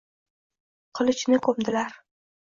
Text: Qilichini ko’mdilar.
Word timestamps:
Qilichini 0.99 1.39
ko’mdilar. 1.47 1.93